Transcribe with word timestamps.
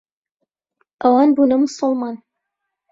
ئەوان 1.01 1.29
بوونە 1.35 1.55
موسڵمان. 1.61 2.15